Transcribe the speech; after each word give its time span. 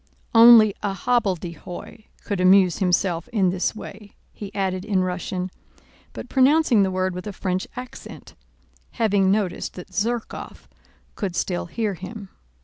*(2) 0.29 0.29
Only 0.39 0.73
a 0.81 0.93
hobbledehoy 0.95 2.05
could 2.23 2.41
amuse 2.41 2.79
himself 2.79 3.27
in 3.27 3.51
this 3.51 3.75
way," 3.75 4.15
he 4.33 4.51
added 4.55 4.83
in 4.83 5.03
Russian—but 5.03 6.27
pronouncing 6.27 6.81
the 6.81 6.89
word 6.89 7.13
with 7.13 7.27
a 7.27 7.31
French 7.31 7.67
accent—having 7.75 9.29
noticed 9.29 9.75
that 9.75 9.91
Zherkóv 9.91 10.63
could 11.15 11.35
still 11.35 11.67
hear 11.67 11.93
him. 11.93 12.29